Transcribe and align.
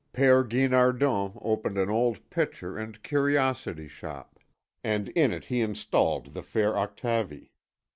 Père 0.15 0.49
Guinardon 0.49 1.33
opened 1.43 1.77
an 1.77 1.91
old 1.91 2.27
picture 2.31 2.75
and 2.75 3.03
curiosity 3.03 3.87
shop, 3.87 4.39
and 4.83 5.09
in 5.09 5.31
it 5.31 5.45
he 5.45 5.61
installed 5.61 6.33
the 6.33 6.41
fair 6.41 6.73
Octavie. 6.75 7.51